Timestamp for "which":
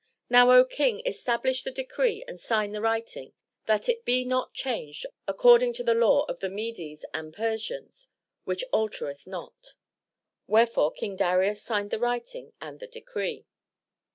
8.43-8.63